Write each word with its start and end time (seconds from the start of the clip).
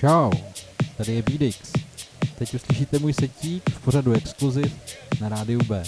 Čau, 0.00 0.30
tady 0.96 1.12
je 1.12 1.22
Bidix. 1.22 1.58
Teď 2.38 2.54
uslyšíte 2.54 2.98
můj 2.98 3.12
setík 3.12 3.70
v 3.70 3.80
pořadu 3.80 4.12
Exkluziv 4.12 4.72
na 5.20 5.28
rádiu 5.28 5.60
B. 5.64 5.82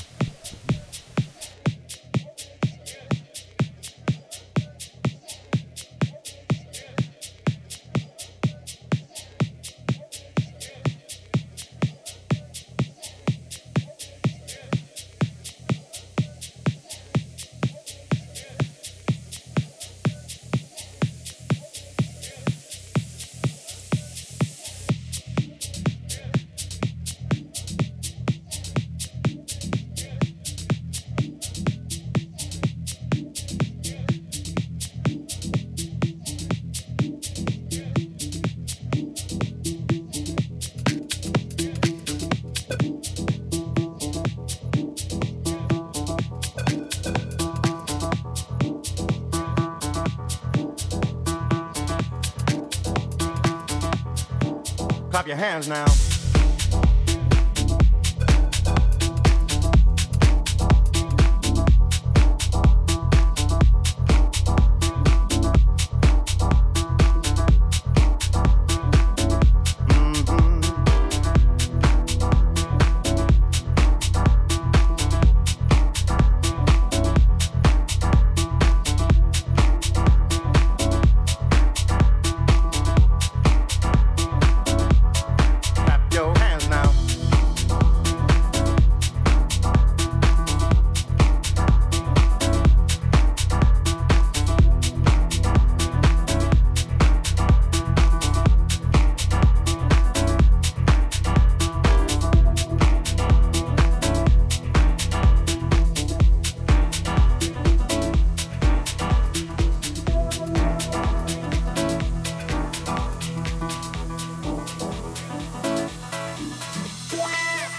Now. 55.68 55.91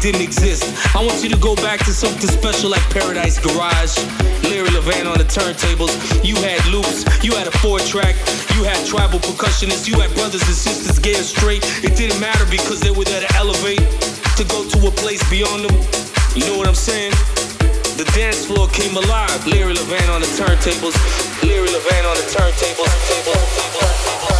Didn't 0.00 0.22
exist. 0.22 0.64
I 0.96 1.04
want 1.04 1.22
you 1.22 1.28
to 1.28 1.36
go 1.36 1.54
back 1.56 1.84
to 1.84 1.92
something 1.92 2.28
special 2.28 2.70
like 2.70 2.82
Paradise 2.88 3.38
Garage. 3.38 4.00
Larry 4.48 4.72
Levan 4.72 5.04
on 5.04 5.20
the 5.20 5.28
turntables. 5.28 5.92
You 6.24 6.36
had 6.40 6.64
loops, 6.72 7.04
you 7.22 7.36
had 7.36 7.46
a 7.46 7.52
four 7.60 7.78
track, 7.80 8.16
you 8.56 8.64
had 8.64 8.80
tribal 8.88 9.20
percussionists, 9.20 9.86
you 9.86 10.00
had 10.00 10.08
brothers 10.16 10.40
and 10.48 10.56
sisters, 10.56 10.98
gay 10.98 11.20
straight. 11.20 11.60
It 11.84 11.96
didn't 11.96 12.18
matter 12.18 12.46
because 12.50 12.80
they 12.80 12.90
were 12.90 13.04
there 13.04 13.20
to 13.20 13.30
elevate, 13.36 13.84
to 14.40 14.44
go 14.48 14.64
to 14.64 14.78
a 14.88 14.90
place 14.90 15.20
beyond 15.28 15.68
them. 15.68 15.76
You 16.34 16.48
know 16.48 16.56
what 16.56 16.66
I'm 16.66 16.78
saying? 16.78 17.12
The 18.00 18.08
dance 18.16 18.46
floor 18.46 18.68
came 18.68 18.96
alive. 18.96 19.46
Larry 19.46 19.74
Levan 19.74 20.08
on 20.08 20.24
the 20.24 20.32
turntables. 20.40 20.96
Larry 21.44 21.68
Levan 21.68 22.04
on 22.08 22.16
the 22.16 22.24
turntables. 22.32 24.39